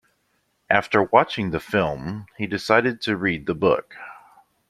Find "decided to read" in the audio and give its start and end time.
2.47-3.45